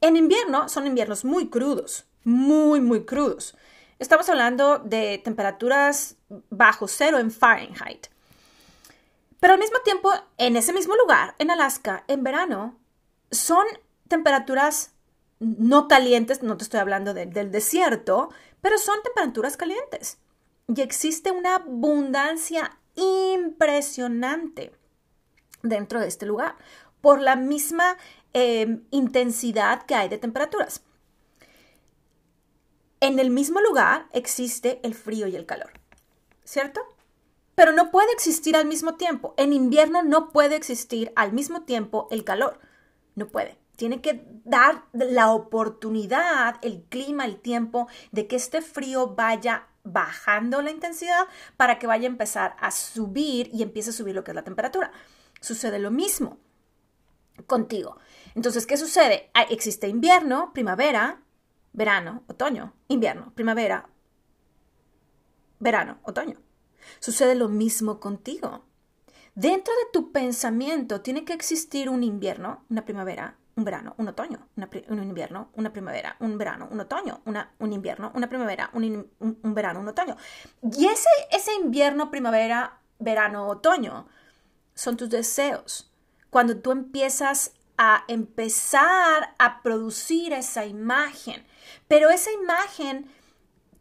en 0.02 0.16
invierno 0.16 0.70
son 0.70 0.88
inviernos 0.88 1.24
muy 1.24 1.50
crudos, 1.50 2.06
muy, 2.24 2.82
muy 2.82 3.06
crudos. 3.06 3.56
Estamos 4.00 4.28
hablando 4.30 4.80
de 4.80 5.22
temperaturas 5.24 6.18
bajo 6.50 6.88
cero 6.88 7.20
en 7.20 7.32
Fahrenheit. 7.32 8.08
Pero 9.40 9.54
al 9.54 9.60
mismo 9.60 9.80
tiempo, 9.80 10.12
en 10.38 10.56
ese 10.56 10.74
mismo 10.74 10.96
lugar, 10.96 11.36
en 11.38 11.52
Alaska, 11.52 12.04
en 12.08 12.24
verano, 12.24 12.80
son 13.32 13.66
temperaturas 14.08 14.92
no 15.40 15.88
calientes, 15.88 16.42
no 16.44 16.56
te 16.58 16.64
estoy 16.64 16.80
hablando 16.80 17.14
del 17.14 17.52
desierto, 17.52 18.30
pero 18.62 18.78
son 18.78 19.02
temperaturas 19.04 19.58
calientes. 19.58 20.18
Y 20.74 20.82
existe 20.82 21.32
una 21.32 21.56
abundancia 21.56 22.78
impresionante 22.96 24.72
dentro 25.62 26.00
de 26.00 26.08
este 26.08 26.26
lugar 26.26 26.56
por 27.02 27.20
la 27.20 27.36
misma 27.36 27.98
em, 28.32 28.84
intensidad 28.92 29.84
que 29.84 29.96
hay 29.96 30.08
de 30.08 30.18
temperaturas. 30.18 30.84
En 33.04 33.20
el 33.20 33.32
mismo 33.32 33.60
lugar 33.60 34.08
existe 34.14 34.80
el 34.82 34.96
frío 34.96 35.28
y 35.28 35.36
el 35.36 35.46
calor, 35.46 35.74
¿cierto? 36.46 36.80
Pero 37.54 37.74
no 37.74 37.92
puede 37.92 38.10
existir 38.14 38.56
al 38.56 38.66
mismo 38.66 38.96
tiempo. 38.96 39.34
En 39.36 39.52
invierno 39.52 40.04
no 40.04 40.30
puede 40.30 40.56
existir 40.56 41.12
al 41.18 41.34
mismo 41.34 41.64
tiempo 41.64 42.08
el 42.12 42.24
calor. 42.24 42.62
No 43.16 43.28
puede. 43.28 43.58
Tiene 43.76 44.00
que 44.00 44.26
dar 44.46 44.86
la 44.94 45.32
oportunidad, 45.32 46.56
el 46.62 46.84
clima, 46.84 47.26
el 47.26 47.42
tiempo 47.42 47.90
de 48.14 48.26
que 48.26 48.38
este 48.38 48.62
frío 48.62 49.16
vaya 49.16 49.68
bajando 49.84 50.62
la 50.62 50.72
intensidad 50.72 51.28
para 51.58 51.80
que 51.80 51.88
vaya 51.88 52.08
a 52.08 52.12
empezar 52.12 52.56
a 52.58 52.72
subir 52.72 53.50
y 53.52 53.64
empiece 53.64 53.90
a 53.90 53.94
subir 53.94 54.16
lo 54.16 54.24
que 54.24 54.32
es 54.32 54.36
la 54.36 54.46
temperatura. 54.46 54.94
Sucede 55.42 55.78
lo 55.78 55.92
mismo 55.92 56.38
contigo. 57.48 57.98
Entonces, 58.34 58.66
¿qué 58.66 58.78
sucede? 58.78 59.30
Existe 59.50 59.90
invierno, 59.90 60.54
primavera, 60.54 61.20
verano, 61.74 62.24
otoño, 62.28 62.74
invierno, 62.88 63.34
primavera, 63.36 63.90
verano, 65.60 65.98
otoño. 66.04 66.38
Sucede 67.00 67.36
lo 67.36 67.50
mismo 67.50 68.00
contigo. 68.00 68.66
Dentro 69.36 69.74
de 69.74 69.92
tu 69.92 70.12
pensamiento 70.12 71.02
tiene 71.02 71.26
que 71.26 71.34
existir 71.34 71.90
un 71.90 72.04
invierno, 72.04 72.64
una 72.70 72.86
primavera, 72.86 73.38
un 73.56 73.64
verano, 73.64 73.96
un 73.98 74.08
otoño, 74.08 74.48
un 74.88 75.04
invierno, 75.04 75.50
una 75.56 75.72
primavera, 75.72 76.16
un 76.20 76.38
verano, 76.38 76.68
un 76.72 76.80
otoño, 76.80 77.22
una, 77.26 77.52
un 77.60 77.74
invierno, 77.74 78.12
una 78.16 78.28
primavera, 78.28 78.70
un, 78.74 79.08
un, 79.20 79.54
verano, 79.54 79.80
un 79.80 79.88
otoño. 79.88 80.16
Y 80.62 80.86
ese, 80.86 81.10
ese 81.32 81.54
invierno, 81.56 82.12
primavera, 82.12 82.80
verano, 83.00 83.48
otoño 83.48 84.08
son 84.74 84.98
tus 84.98 85.10
deseos. 85.10 85.92
Cuando 86.30 86.58
tú 86.58 86.72
empiezas 86.72 87.54
a 87.78 88.04
empezar 88.08 89.36
a 89.38 89.62
producir 89.62 90.34
esa 90.34 90.66
imagen, 90.66 91.44
pero 91.88 92.10
esa 92.10 92.32
imagen 92.32 93.08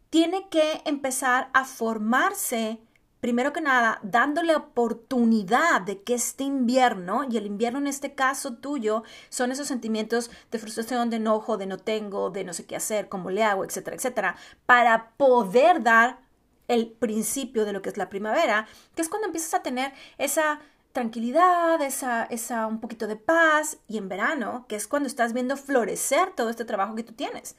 tiene 0.09 0.47
que 0.49 0.81
empezar 0.85 1.49
a 1.53 1.65
formarse 1.65 2.79
primero 3.23 3.53
que 3.53 3.61
nada, 3.61 4.01
dándole 4.03 4.53
oportunidad 4.53 5.79
de 5.79 6.03
que 6.03 6.13
este 6.13 6.43
invierno, 6.43 7.23
y 7.23 7.37
el 7.37 7.45
invierno 7.45 7.79
en 7.79 7.87
este 7.87 8.15
caso 8.15 8.55
tuyo, 8.55 9.03
son 9.29 9.53
esos 9.53 9.65
sentimientos 9.69 10.29
de 10.51 10.59
frustración, 10.59 11.09
de 11.09 11.15
enojo, 11.15 11.55
de 11.55 11.65
no 11.65 11.77
tengo, 11.77 12.31
de 12.31 12.43
no 12.43 12.51
sé 12.51 12.65
qué 12.65 12.75
hacer, 12.75 13.07
cómo 13.07 13.29
le 13.29 13.41
hago, 13.45 13.63
etcétera, 13.63 13.95
etcétera, 13.95 14.35
para 14.65 15.11
poder 15.11 15.83
dar 15.83 16.19
el 16.67 16.91
principio 16.91 17.63
de 17.63 17.71
lo 17.71 17.81
que 17.81 17.87
es 17.91 17.95
la 17.95 18.09
primavera, 18.09 18.67
que 18.93 19.01
es 19.01 19.07
cuando 19.07 19.27
empiezas 19.27 19.53
a 19.53 19.63
tener 19.63 19.93
esa 20.17 20.59
tranquilidad, 20.91 21.81
esa, 21.81 22.25
esa 22.25 22.67
un 22.67 22.81
poquito 22.81 23.07
de 23.07 23.15
paz, 23.15 23.77
y 23.87 23.99
en 23.99 24.09
verano, 24.09 24.65
que 24.67 24.75
es 24.75 24.85
cuando 24.85 25.07
estás 25.07 25.31
viendo 25.31 25.55
florecer 25.55 26.31
todo 26.35 26.49
este 26.49 26.65
trabajo 26.65 26.93
que 26.93 27.03
tú 27.03 27.13
tienes. 27.13 27.55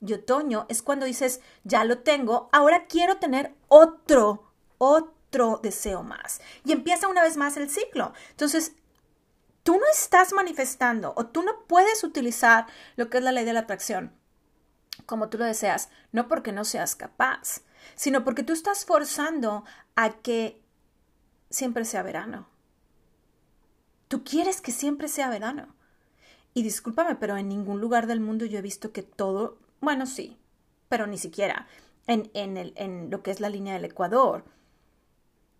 Y 0.00 0.12
otoño 0.12 0.66
es 0.68 0.82
cuando 0.82 1.06
dices, 1.06 1.40
ya 1.64 1.84
lo 1.84 1.98
tengo, 1.98 2.48
ahora 2.52 2.86
quiero 2.86 3.16
tener 3.16 3.54
otro, 3.68 4.52
otro 4.78 5.60
deseo 5.62 6.02
más. 6.02 6.40
Y 6.64 6.72
empieza 6.72 7.08
una 7.08 7.22
vez 7.22 7.36
más 7.36 7.56
el 7.56 7.68
ciclo. 7.68 8.12
Entonces, 8.30 8.72
tú 9.62 9.74
no 9.74 9.84
estás 9.92 10.32
manifestando 10.32 11.14
o 11.16 11.26
tú 11.26 11.42
no 11.42 11.64
puedes 11.66 12.04
utilizar 12.04 12.66
lo 12.96 13.10
que 13.10 13.18
es 13.18 13.24
la 13.24 13.32
ley 13.32 13.44
de 13.44 13.52
la 13.52 13.60
atracción 13.60 14.18
como 15.06 15.28
tú 15.28 15.38
lo 15.38 15.44
deseas, 15.44 15.88
no 16.12 16.28
porque 16.28 16.52
no 16.52 16.64
seas 16.64 16.96
capaz, 16.96 17.62
sino 17.94 18.24
porque 18.24 18.42
tú 18.42 18.52
estás 18.52 18.84
forzando 18.84 19.64
a 19.96 20.10
que 20.20 20.62
siempre 21.50 21.84
sea 21.84 22.02
verano. 22.02 22.48
Tú 24.08 24.24
quieres 24.24 24.60
que 24.60 24.72
siempre 24.72 25.08
sea 25.08 25.30
verano. 25.30 25.74
Y 26.54 26.62
discúlpame, 26.62 27.14
pero 27.16 27.36
en 27.36 27.48
ningún 27.48 27.80
lugar 27.80 28.06
del 28.06 28.20
mundo 28.20 28.44
yo 28.44 28.58
he 28.58 28.62
visto 28.62 28.92
que 28.92 29.02
todo, 29.02 29.58
bueno, 29.80 30.06
sí, 30.06 30.38
pero 30.88 31.06
ni 31.06 31.18
siquiera 31.18 31.66
en, 32.06 32.30
en, 32.34 32.56
el, 32.56 32.72
en 32.76 33.10
lo 33.10 33.22
que 33.22 33.30
es 33.30 33.40
la 33.40 33.48
línea 33.48 33.74
del 33.74 33.84
Ecuador. 33.84 34.44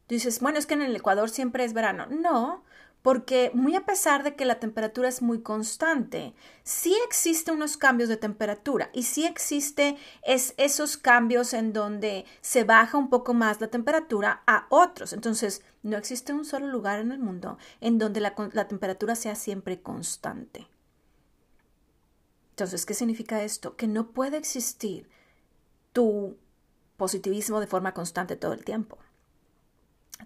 Dices, 0.08 0.40
bueno, 0.40 0.58
es 0.58 0.66
que 0.66 0.74
en 0.74 0.82
el 0.82 0.96
Ecuador 0.96 1.28
siempre 1.28 1.64
es 1.64 1.74
verano. 1.74 2.06
No, 2.06 2.64
porque 3.02 3.50
muy 3.54 3.76
a 3.76 3.86
pesar 3.86 4.22
de 4.22 4.34
que 4.34 4.44
la 4.44 4.58
temperatura 4.58 5.08
es 5.08 5.22
muy 5.22 5.40
constante, 5.42 6.34
sí 6.64 6.96
existen 7.06 7.54
unos 7.54 7.76
cambios 7.76 8.08
de 8.08 8.16
temperatura 8.16 8.90
y 8.92 9.04
sí 9.04 9.24
existe 9.24 9.96
es 10.22 10.54
esos 10.56 10.96
cambios 10.96 11.52
en 11.52 11.72
donde 11.72 12.24
se 12.40 12.64
baja 12.64 12.98
un 12.98 13.08
poco 13.10 13.34
más 13.34 13.60
la 13.60 13.68
temperatura 13.68 14.42
a 14.46 14.66
otros. 14.70 15.12
Entonces, 15.12 15.62
no 15.82 15.96
existe 15.96 16.32
un 16.32 16.44
solo 16.44 16.66
lugar 16.66 16.98
en 16.98 17.12
el 17.12 17.18
mundo 17.18 17.58
en 17.80 17.98
donde 17.98 18.20
la, 18.20 18.34
la 18.52 18.68
temperatura 18.68 19.14
sea 19.14 19.34
siempre 19.34 19.80
constante. 19.80 20.66
Entonces, 22.58 22.86
¿qué 22.86 22.94
significa 22.94 23.44
esto? 23.44 23.76
Que 23.76 23.86
no 23.86 24.10
puede 24.10 24.36
existir 24.36 25.08
tu 25.92 26.36
positivismo 26.96 27.60
de 27.60 27.68
forma 27.68 27.94
constante 27.94 28.34
todo 28.34 28.52
el 28.52 28.64
tiempo. 28.64 28.98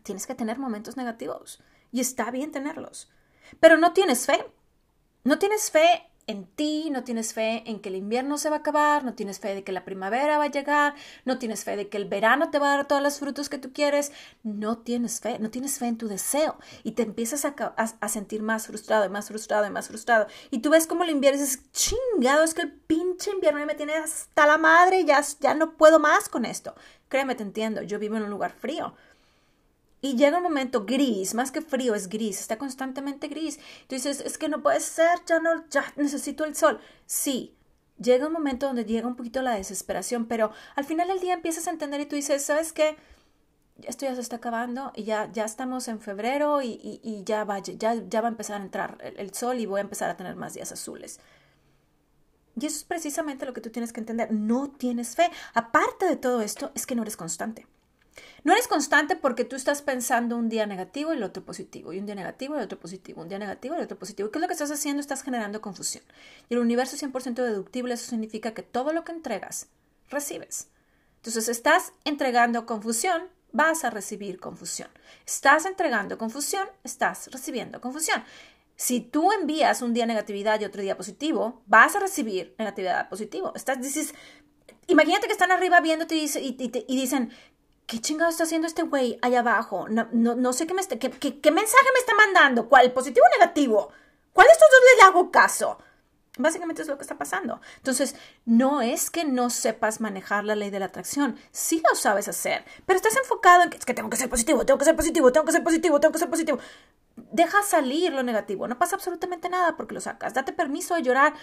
Tienes 0.03 0.27
que 0.27 0.35
tener 0.35 0.59
momentos 0.59 0.97
negativos 0.97 1.63
y 1.93 2.01
está 2.01 2.31
bien 2.31 2.51
tenerlos. 2.51 3.11
Pero 3.61 3.77
no 3.77 3.93
tienes 3.93 4.25
fe. 4.25 4.47
No 5.25 5.39
tienes 5.39 5.71
fe 5.71 6.09
en 6.27 6.47
ti, 6.47 6.91
no 6.91 7.05
tienes 7.05 7.35
fe 7.35 7.63
en 7.67 7.81
que 7.81 7.89
el 7.89 7.97
invierno 7.97 8.39
se 8.39 8.49
va 8.49 8.57
a 8.57 8.59
acabar, 8.61 9.05
no 9.05 9.15
tienes 9.15 9.41
fe 9.41 9.55
de 9.55 9.65
que 9.65 9.73
la 9.73 9.85
primavera 9.85 10.39
va 10.39 10.45
a 10.45 10.51
llegar, 10.51 10.95
no 11.25 11.39
tienes 11.39 11.65
fe 11.65 11.77
de 11.77 11.89
que 11.89 11.97
el 11.97 12.07
verano 12.07 12.51
te 12.51 12.59
va 12.59 12.73
a 12.73 12.77
dar 12.77 12.89
todos 12.89 13.03
los 13.03 13.19
frutos 13.19 13.49
que 13.49 13.59
tú 13.59 13.73
quieres, 13.73 14.13
no 14.43 14.79
tienes 14.79 15.21
fe, 15.21 15.39
no 15.39 15.51
tienes 15.51 15.79
fe 15.79 15.87
en 15.87 15.99
tu 15.99 16.09
deseo 16.09 16.59
y 16.85 16.93
te 16.93 17.03
empiezas 17.03 17.45
a, 17.45 18.09
sentir 18.09 18.43
más 18.43 18.67
frustrado 18.67 19.05
y 19.05 19.09
más 19.09 19.29
frustrado 19.29 19.67
y 19.67 19.71
más 19.71 19.89
frustrado. 19.89 20.27
Y 20.51 20.59
tú 20.59 20.71
ves 20.71 20.87
como 20.87 21.05
el 21.05 21.11
invierno 21.11 21.41
dices, 21.41 21.63
chingado, 21.73 22.45
es 22.45 22.55
que 22.55 22.63
el 22.63 22.73
pinche 22.73 23.31
invierno 23.33 23.65
me 23.67 23.75
tiene 23.75 23.95
hasta 23.95 24.47
la 24.47 24.59
madre, 24.59 25.05
ya, 25.05 25.23
ya 25.41 25.55
no 25.55 25.77
puedo 25.77 25.99
más 25.99 26.29
con 26.29 26.45
esto. 26.45 26.75
Créeme, 27.09 27.35
te 27.35 27.43
entiendo, 27.43 27.83
yo 27.83 27.99
vivo 27.99 28.17
en 28.17 28.23
un 28.23 28.31
lugar 28.31 28.53
frío 28.53 28.95
y 30.03 30.17
llega 30.17 30.39
un 30.39 30.43
momento 30.43 30.85
gris, 30.85 31.33
más 31.33 31.53
que 31.53 31.63
frío, 31.63 31.95
es 31.95 32.09
gris, 32.09 32.41
está 32.41 32.59
constantemente 32.59 33.29
gris. 33.29 33.59
Tú 33.87 33.95
dices, 33.95 34.21
es 34.21 34.37
que 34.37 34.49
no 34.49 34.61
puede 34.61 34.81
ser, 34.81 35.21
ya 35.27 35.39
no, 35.39 35.65
ya 35.71 35.85
necesito 35.97 36.45
el 36.45 36.57
sol. 36.57 36.81
Sí, 37.07 37.55
llega 37.99 38.27
un 38.27 38.33
momento 38.33 38.67
donde 38.67 38.85
llega 38.85 39.07
un 39.07 39.15
poquito 39.15 39.43
la 39.43 39.55
desesperación, 39.55 40.27
pero 40.27 40.51
al 40.75 40.85
final 40.85 41.07
del 41.07 41.21
día 41.21 41.35
empiezas 41.35 41.69
a 41.69 41.71
entender 41.71 42.01
y 42.01 42.07
tú 42.07 42.17
dices, 42.17 42.45
¿sabes 42.45 42.73
qué? 42.73 42.97
Esto 43.85 44.05
ya 44.05 44.15
se 44.17 44.21
está 44.21 44.37
acabando 44.37 44.93
y 44.97 45.05
ya, 45.05 45.31
ya 45.33 45.45
estamos 45.45 45.87
en 45.87 46.01
febrero 46.01 46.63
y, 46.63 47.01
y, 47.03 47.23
ya, 47.25 47.45
va, 47.45 47.61
ya, 47.61 47.95
ya 47.95 48.21
va 48.21 48.27
a 48.27 48.31
empezar 48.31 48.61
a 48.61 48.65
entrar 48.65 48.99
el, 49.03 49.19
el 49.19 49.33
sol 49.33 49.61
y 49.61 49.67
voy 49.67 49.79
a 49.79 49.83
empezar 49.83 50.11
a 50.11 50.17
tener 50.17 50.35
más 50.35 50.55
días 50.55 50.73
azules. 50.73 51.21
Y 52.61 52.67
eso 52.67 52.77
es 52.77 52.85
precisamente 52.85 53.47
lo 53.47 53.53
que 53.53 53.61
tú 53.61 53.71
tienes 53.71 53.93
que 53.93 54.01
entender. 54.01 54.33
No 54.33 54.69
tienes 54.69 55.15
fe. 55.15 55.31
Aparte 55.55 56.07
de 56.07 56.17
todo 56.17 56.43
esto, 56.43 56.73
es 56.75 56.87
que 56.87 56.95
no 56.95 57.03
eres 57.03 57.17
constante. 57.17 57.67
No 58.45 58.53
eres 58.53 58.69
constante 58.69 59.17
porque 59.17 59.45
tú 59.45 59.57
estás 59.57 59.83
pensando 59.83 60.37
un 60.37 60.49
día 60.49 60.67
negativo 60.67 61.13
y 61.13 61.17
el 61.17 61.23
otro 61.23 61.45
positivo, 61.45 61.93
y 61.93 61.99
un 61.99 62.07
día 62.07 62.15
negativo 62.15 62.55
y 62.55 62.59
el 62.59 62.65
otro 62.65 62.79
positivo, 62.79 63.23
un 63.23 63.29
día 63.29 63.39
negativo 63.39 63.75
y 63.75 63.79
el 63.79 63.85
otro 63.85 63.99
positivo. 63.99 64.31
¿Qué 64.31 64.39
es 64.39 64.43
lo 64.43 64.49
que 64.49 64.55
estás 64.55 64.71
haciendo? 64.71 65.01
Estás 65.01 65.23
generando 65.23 65.61
confusión. 65.61 66.05
Y 66.49 66.55
el 66.55 66.61
universo 66.61 66.97
es 66.97 67.03
100% 67.03 67.35
deductible, 67.35 67.95
eso 67.95 68.11
significa 68.11 68.53
que 68.53 68.63
todo 68.63 68.93
lo 68.93 69.05
que 69.05 69.13
entregas, 69.13 69.69
recibes. 70.11 70.69
Entonces, 71.17 71.49
estás 71.49 71.93
entregando 72.05 72.67
confusión, 72.67 73.23
vas 73.53 73.85
a 73.85 73.91
recibir 73.91 74.41
confusión. 74.41 74.89
Estás 75.25 75.67
entregando 75.67 76.19
confusión, 76.19 76.69
estás 76.83 77.31
recibiendo 77.31 77.81
confusión. 77.81 78.25
Si 78.75 79.01
tú 79.01 79.31
envías 79.31 79.83
un 79.83 79.95
día 79.95 80.07
negatividad 80.07 80.61
y 80.61 80.65
otro 80.65 80.83
día 80.83 80.97
positivo, 80.97 81.63
vas 81.67 81.95
a 81.95 82.01
recibir 82.01 82.55
negatividad 82.59 83.09
positivo. 83.09 83.53
Imagínate 84.89 85.29
que 85.29 85.33
están 85.33 85.53
arriba 85.53 85.81
viéndote 85.81 86.17
y 86.17 86.97
dicen, 86.97 87.31
¿qué 87.93 88.01
chingado 88.01 88.31
está 88.31 88.45
haciendo 88.45 88.67
este 88.67 88.85
güey 88.85 89.19
allá 89.21 89.41
abajo? 89.41 89.87
No, 89.87 90.09
no, 90.13 90.53
sé 90.55 90.67
qué, 90.67 90.73
me 90.73 90.83
qué, 90.83 90.99
qué, 91.11 91.51
mensaje 91.51 91.87
me 91.93 92.01
está 92.01 92.15
mandando. 92.15 92.67
¿Cuál? 92.67 92.91
¿Positivo 92.91 93.27
o 93.27 93.39
negativo? 93.39 93.93
¿Cuál 94.33 94.47
de 94.47 94.53
estos 94.55 94.69
dos 94.71 94.81
le 94.97 95.03
hago 95.03 95.31
caso? 95.31 95.77
Básicamente 96.39 96.81
es 96.81 96.89
lo 96.89 96.97
que 96.97 97.03
está 97.03 97.19
pasando. 97.19 97.61
Entonces, 97.77 98.15
no 98.47 98.81
es 98.81 99.11
que 99.11 99.27
no 99.27 99.51
sepas 99.51 100.01
manejar 100.01 100.45
la 100.45 100.57
ley 100.57 100.71
de 100.71 100.79
la 100.79 100.87
atracción, 100.87 101.37
sí 101.51 101.83
lo 101.87 101.95
sabes 101.95 102.29
hacer, 102.29 102.65
pero 102.87 102.97
estás 102.97 103.15
enfocado 103.15 103.65
en 103.65 103.69
que 103.69 103.77
es 103.77 103.85
que 103.85 103.93
tengo 103.93 104.09
que 104.09 104.17
ser 104.17 104.31
positivo, 104.31 104.65
tengo 104.65 104.79
que 104.79 104.87
ser 104.87 104.97
positivo, 104.97 105.31
tengo 105.31 105.45
que 105.45 105.53
ser 105.53 105.63
positivo, 105.63 106.01
tengo 106.01 106.13
que 106.13 106.19
ser 106.19 106.31
positivo. 106.31 106.59
Deja 107.15 107.63
salir 107.63 108.15
lo 108.15 108.23
negativo, 108.23 108.67
no 108.69 108.79
pasa 108.79 108.97
absolutamente 108.97 109.51
nada 109.51 109.77
porque 109.77 109.93
lo 109.93 110.01
sacas. 110.01 110.33
Date 110.33 110.55
permiso 110.55 110.95
de 110.95 111.03
llorar 111.03 111.35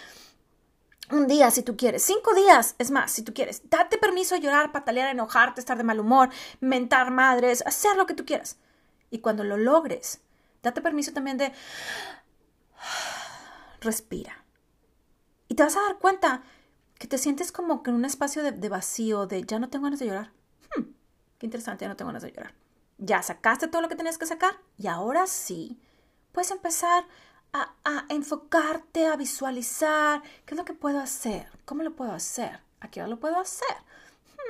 un 1.10 1.26
día 1.26 1.50
si 1.50 1.62
tú 1.62 1.76
quieres, 1.76 2.02
cinco 2.02 2.34
días, 2.34 2.76
es 2.78 2.90
más, 2.90 3.10
si 3.10 3.22
tú 3.22 3.34
quieres, 3.34 3.62
date 3.68 3.98
permiso 3.98 4.34
de 4.34 4.42
llorar, 4.42 4.72
patalear, 4.72 5.08
enojarte, 5.08 5.60
estar 5.60 5.76
de 5.76 5.84
mal 5.84 5.98
humor, 6.00 6.30
mentar 6.60 7.10
madres, 7.10 7.62
hacer 7.66 7.96
lo 7.96 8.06
que 8.06 8.14
tú 8.14 8.24
quieras. 8.24 8.58
Y 9.10 9.18
cuando 9.18 9.42
lo 9.42 9.56
logres, 9.56 10.20
date 10.62 10.80
permiso 10.80 11.12
también 11.12 11.36
de 11.36 11.52
respira. 13.80 14.44
Y 15.48 15.54
te 15.54 15.64
vas 15.64 15.76
a 15.76 15.82
dar 15.82 15.98
cuenta 15.98 16.42
que 16.98 17.08
te 17.08 17.18
sientes 17.18 17.50
como 17.50 17.82
que 17.82 17.90
en 17.90 17.96
un 17.96 18.04
espacio 18.04 18.42
de, 18.42 18.68
vacío, 18.68 19.26
de 19.26 19.42
ya 19.42 19.58
no 19.58 19.68
tengo 19.68 19.84
ganas 19.84 19.98
de 19.98 20.06
llorar. 20.06 20.32
Hmm, 20.76 20.82
qué 21.38 21.46
interesante, 21.46 21.84
ya 21.84 21.88
no 21.88 21.96
tengo 21.96 22.10
ganas 22.10 22.22
de 22.22 22.30
llorar. 22.30 22.54
Ya 22.98 23.22
sacaste 23.22 23.66
todo 23.66 23.82
lo 23.82 23.88
que 23.88 23.96
tenías 23.96 24.18
que 24.18 24.26
sacar 24.26 24.60
y 24.76 24.86
ahora 24.86 25.26
sí, 25.26 25.80
puedes 26.32 26.50
empezar 26.50 27.04
a, 27.52 28.06
enfocarte, 28.08 29.06
a 29.06 29.16
visualizar, 29.16 30.22
¿qué 30.44 30.54
es 30.54 30.58
lo 30.58 30.64
que 30.64 30.74
puedo 30.74 31.00
hacer? 31.00 31.48
¿Cómo 31.64 31.82
lo 31.82 31.94
puedo 31.94 32.12
hacer? 32.12 32.60
¿A 32.80 32.90
qué 32.90 33.00
hora 33.00 33.08
lo 33.08 33.20
puedo 33.20 33.38
hacer? 33.38 33.76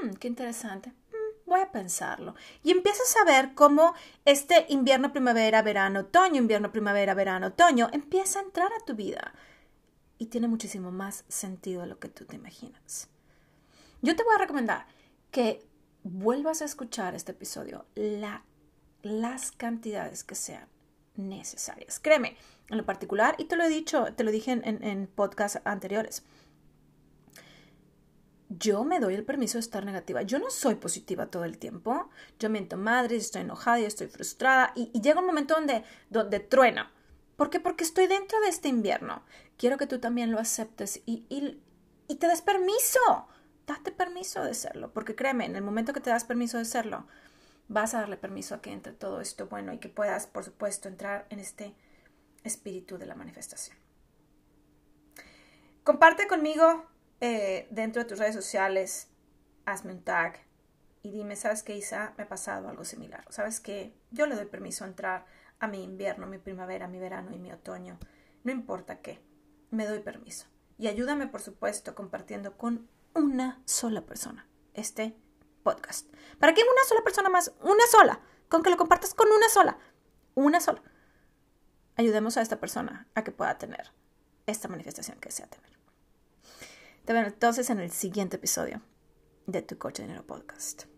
Hmm, 0.03 0.15
qué 0.15 0.29
interesante. 0.29 0.91
Hmm, 0.91 1.47
voy 1.47 1.61
a 1.61 1.73
pensarlo. 1.73 2.35
Y 2.63 2.71
empiezas 2.71 3.15
a 3.17 3.25
ver 3.25 3.55
cómo 3.55 3.95
este 4.25 4.67
invierno, 4.69 5.13
primavera, 5.13 5.63
verano, 5.63 6.01
otoño, 6.01 6.37
invierno, 6.37 6.73
primavera, 6.73 7.15
verano, 7.15 7.49
otoño, 7.49 7.89
empieza 7.93 8.39
a 8.39 8.43
entrar 8.43 8.73
a 8.73 8.85
tu 8.85 8.95
vida. 8.95 9.33
Y 10.19 10.27
tiene 10.27 10.49
muchísimo 10.49 10.91
más 10.91 11.25
sentido 11.29 11.83
de 11.83 11.89
lo 11.89 11.99
que 11.99 12.09
tú 12.09 12.27
te 12.27 12.37
imaginas. 12.37 13.09
Yo 14.03 14.17
te 14.17 14.23
voy 14.23 14.35
a 14.35 14.39
recomendar 14.39 14.87
que 15.31 15.65
vuelvas 16.03 16.63
a 16.63 16.65
escuchar 16.65 17.15
este 17.15 17.33
episodio 17.33 17.87
la, 17.95 18.45
las 19.03 19.53
cantidades 19.53 20.25
que 20.25 20.35
sean 20.35 20.69
necesarias. 21.17 22.01
Créeme, 22.01 22.37
en 22.71 22.79
lo 22.79 22.87
particular, 22.87 23.35
y 23.39 23.45
te 23.45 23.57
lo 23.57 23.65
he 23.65 23.69
dicho, 23.69 24.07
te 24.17 24.25
lo 24.25 24.31
dije 24.31 24.53
en, 24.53 24.65
en, 24.65 25.07
podcasts 25.07 25.61
anteriores, 25.65 26.25
yo 28.49 28.85
me 28.85 28.99
doy 28.99 29.15
el 29.15 29.25
permiso 29.25 29.59
de 29.59 29.61
estar 29.61 29.85
negativa. 29.85 30.23
Yo 30.23 30.39
no 30.39 30.51
soy 30.51 30.75
positiva 30.75 31.27
todo 31.27 31.45
el 31.45 31.59
tiempo. 31.59 32.11
Yo 32.39 32.51
miento 32.51 32.77
madre, 32.77 33.17
estoy 33.17 33.43
enojada, 33.43 33.81
y 33.81 33.85
estoy 33.85 34.09
frustrada 34.09 34.73
y, 34.75 34.91
llega 35.01 35.21
un 35.21 35.27
momento 35.27 35.55
donde, 35.55 35.85
donde 36.09 36.41
trueno. 36.41 36.87
¿Por 37.37 37.49
qué? 37.49 37.61
Porque 37.61 37.85
estoy 37.85 38.07
dentro 38.07 38.41
de 38.41 38.49
este 38.49 38.69
invierno. 38.69 39.23
Quiero 39.57 39.79
que 39.79 39.87
tú 39.87 40.01
también 40.01 40.33
lo 40.33 40.39
aceptes 40.39 41.01
y, 41.07 41.25
y, 41.29 41.61
y 42.09 42.17
te 42.17 42.27
des 42.27 42.43
permiso. 42.43 43.29
Date 43.67 43.93
permiso 43.93 44.43
de 44.43 44.55
serlo. 44.55 44.93
Porque 44.93 45.15
créeme, 45.15 45.47
en 45.47 45.55
el 45.55 45.63
momento 45.63 45.93
que 45.93 46.01
te 46.01 46.11
das 46.11 46.25
permiso 46.25 46.59
de 46.59 46.65
serlo, 46.65 47.07
vas 47.69 47.95
a 47.95 48.01
darle 48.01 48.17
permiso 48.17 48.57
a 48.57 48.61
que 48.61 48.73
entre 48.73 48.93
todo 48.93 49.21
esto 49.21 49.47
bueno 49.47 49.73
y 49.73 49.79
que 49.79 49.89
puedas, 49.89 50.27
por 50.27 50.45
supuesto, 50.45 50.89
entrar 50.89 51.27
en 51.31 51.39
este 51.39 51.73
espíritu 52.45 52.99
de 52.99 53.07
la 53.07 53.15
manifestación. 53.15 53.77
Comparte 55.85 56.27
conmigo 56.27 56.87
eh, 57.21 57.67
dentro 57.71 58.03
de 58.03 58.09
tus 58.09 58.19
redes 58.19 58.35
sociales, 58.35 59.09
hazme 59.65 59.93
un 59.93 60.03
tag, 60.03 60.41
y 61.03 61.11
dime, 61.11 61.35
¿sabes 61.37 61.63
qué, 61.63 61.77
Isa? 61.77 62.13
Me 62.19 62.25
ha 62.25 62.29
pasado 62.29 62.69
algo 62.69 62.85
similar. 62.85 63.25
¿Sabes 63.31 63.61
qué? 63.61 63.95
Yo 64.11 64.27
le 64.27 64.35
doy 64.35 64.45
permiso 64.47 64.85
a 64.85 64.89
entrar 64.89 65.25
a 65.59 65.67
mi 65.67 65.83
invierno, 65.83 66.27
mi 66.27 66.39
primavera, 66.39 66.89
mi 66.89 66.99
verano 66.99 67.33
y 67.33 67.39
mi 67.39 67.53
otoño. 67.53 67.99
No 68.45 68.53
importa 68.53 69.01
qué, 69.01 69.23
me 69.71 69.87
doy 69.87 70.01
permiso. 70.01 70.47
Y 70.79 70.89
ayúdame, 70.89 71.27
por 71.27 71.41
supuesto, 71.41 71.95
compartiendo 71.95 72.57
con 72.57 72.89
una 73.15 73.63
sola 73.65 74.03
persona 74.03 74.47
este 74.75 75.17
podcast. 75.63 76.09
¿Para 76.39 76.55
qué 76.55 76.63
una 76.63 76.85
sola 76.87 77.03
persona 77.03 77.29
más? 77.29 77.53
Una 77.63 77.87
sola. 77.91 78.21
Con 78.49 78.63
que 78.63 78.71
lo 78.71 78.77
compartas 78.77 79.15
con 79.15 79.29
una 79.31 79.49
sola. 79.49 79.79
Una 80.35 80.61
sola. 80.61 80.83
Ayudemos 82.01 82.39
a 82.39 82.41
esta 82.41 82.59
persona 82.59 83.07
a 83.15 83.25
que 83.25 83.31
pueda 83.31 83.59
tener 83.59 83.93
esta 84.47 84.69
manifestación 84.69 85.19
que 85.21 85.29
desea 85.29 85.47
tener. 85.49 85.69
Te 87.05 87.13
veo 87.13 87.25
entonces 87.25 87.69
en 87.69 87.79
el 87.79 87.91
siguiente 87.91 88.37
episodio 88.37 88.81
de 89.47 89.61
Tu 89.61 89.77
Coche 89.77 90.05
Dinero 90.05 90.27
Podcast. 90.27 90.90